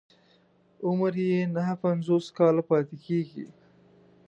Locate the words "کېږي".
3.05-3.45